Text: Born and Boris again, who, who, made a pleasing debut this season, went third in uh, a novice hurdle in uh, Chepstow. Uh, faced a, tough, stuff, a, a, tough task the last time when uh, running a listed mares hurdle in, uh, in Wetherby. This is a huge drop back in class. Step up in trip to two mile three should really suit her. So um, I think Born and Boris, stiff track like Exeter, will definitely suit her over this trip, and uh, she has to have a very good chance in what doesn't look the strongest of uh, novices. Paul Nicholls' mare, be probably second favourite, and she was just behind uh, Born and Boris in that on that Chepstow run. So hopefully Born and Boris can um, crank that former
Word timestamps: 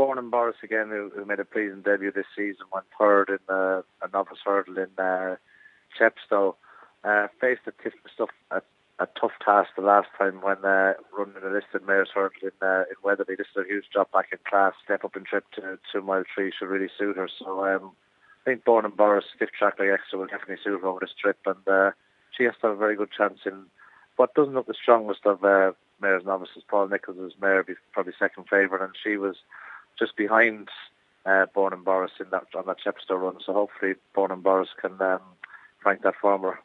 Born 0.00 0.16
and 0.16 0.30
Boris 0.30 0.56
again, 0.62 0.88
who, 0.88 1.12
who, 1.14 1.26
made 1.26 1.40
a 1.40 1.44
pleasing 1.44 1.82
debut 1.82 2.10
this 2.10 2.24
season, 2.34 2.64
went 2.72 2.86
third 2.98 3.28
in 3.28 3.54
uh, 3.54 3.82
a 4.00 4.08
novice 4.10 4.38
hurdle 4.42 4.78
in 4.78 4.88
uh, 4.96 5.36
Chepstow. 5.92 6.54
Uh, 7.04 7.28
faced 7.38 7.60
a, 7.66 7.72
tough, 7.82 7.92
stuff, 8.14 8.30
a, 8.50 8.62
a, 8.98 9.06
tough 9.20 9.32
task 9.44 9.68
the 9.76 9.82
last 9.82 10.08
time 10.16 10.40
when 10.40 10.56
uh, 10.64 10.94
running 11.12 11.34
a 11.44 11.52
listed 11.52 11.86
mares 11.86 12.08
hurdle 12.14 12.40
in, 12.44 12.66
uh, 12.66 12.84
in 12.88 12.96
Wetherby. 13.04 13.34
This 13.36 13.48
is 13.54 13.62
a 13.62 13.68
huge 13.68 13.84
drop 13.92 14.10
back 14.10 14.28
in 14.32 14.38
class. 14.48 14.72
Step 14.82 15.04
up 15.04 15.16
in 15.16 15.24
trip 15.24 15.44
to 15.56 15.78
two 15.92 16.00
mile 16.00 16.24
three 16.34 16.50
should 16.58 16.68
really 16.70 16.88
suit 16.98 17.18
her. 17.18 17.28
So 17.38 17.66
um, 17.66 17.92
I 18.46 18.52
think 18.52 18.64
Born 18.64 18.86
and 18.86 18.96
Boris, 18.96 19.26
stiff 19.36 19.50
track 19.50 19.74
like 19.78 19.88
Exeter, 19.88 20.16
will 20.16 20.28
definitely 20.28 20.64
suit 20.64 20.80
her 20.80 20.86
over 20.86 21.00
this 21.00 21.12
trip, 21.20 21.36
and 21.44 21.68
uh, 21.68 21.90
she 22.34 22.44
has 22.44 22.54
to 22.62 22.68
have 22.68 22.76
a 22.76 22.80
very 22.80 22.96
good 22.96 23.12
chance 23.12 23.40
in 23.44 23.66
what 24.16 24.32
doesn't 24.32 24.54
look 24.54 24.66
the 24.66 24.72
strongest 24.72 25.26
of 25.26 25.44
uh, 25.44 25.72
novices. 26.00 26.62
Paul 26.70 26.88
Nicholls' 26.88 27.34
mare, 27.38 27.62
be 27.62 27.74
probably 27.92 28.14
second 28.18 28.44
favourite, 28.48 28.82
and 28.82 28.94
she 29.04 29.18
was 29.18 29.36
just 30.00 30.16
behind 30.16 30.68
uh, 31.26 31.46
Born 31.54 31.72
and 31.72 31.84
Boris 31.84 32.12
in 32.18 32.26
that 32.30 32.46
on 32.56 32.66
that 32.66 32.78
Chepstow 32.84 33.16
run. 33.16 33.36
So 33.46 33.52
hopefully 33.52 33.94
Born 34.14 34.32
and 34.32 34.42
Boris 34.42 34.70
can 34.80 35.00
um, 35.00 35.20
crank 35.80 36.02
that 36.02 36.14
former 36.20 36.58